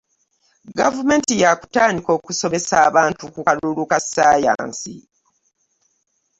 Gavumenti 0.79 1.33
ya 1.41 1.51
kutandika 1.59 2.09
okusomesa 2.17 2.75
abantu 2.89 3.23
ku 3.33 3.39
kalulu 3.47 3.83
ka 3.91 3.99
ssaayansi. 4.03 4.95